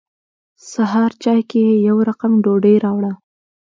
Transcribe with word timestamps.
سهار 0.71 1.11
چای 1.23 1.41
کې 1.49 1.59
یې 1.67 1.73
يو 1.87 1.97
رقم 2.09 2.33
ډوډۍ 2.43 2.75
راوړه. 2.83 3.11